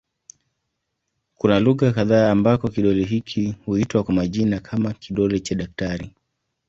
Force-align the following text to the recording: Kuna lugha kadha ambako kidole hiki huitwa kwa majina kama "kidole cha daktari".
Kuna 1.35 1.59
lugha 1.59 1.91
kadha 1.91 2.31
ambako 2.31 2.67
kidole 2.69 3.03
hiki 3.03 3.55
huitwa 3.65 4.03
kwa 4.03 4.13
majina 4.13 4.59
kama 4.59 4.93
"kidole 4.93 5.39
cha 5.39 5.55
daktari". 5.55 6.13